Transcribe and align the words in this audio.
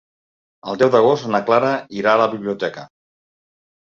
El 0.71 0.79
deu 0.83 0.91
d'agost 0.95 1.29
na 1.35 1.43
Clara 1.49 1.69
irà 1.99 2.15
a 2.17 2.21
la 2.23 2.29
biblioteca. 2.35 2.87